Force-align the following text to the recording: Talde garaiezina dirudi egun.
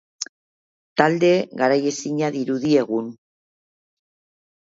Talde 1.01 1.29
garaiezina 1.59 2.31
dirudi 2.37 2.73
egun. 2.85 3.13